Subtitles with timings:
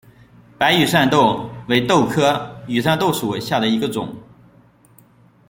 [0.57, 4.09] 白羽扇豆为豆科羽扇豆属下的一个种。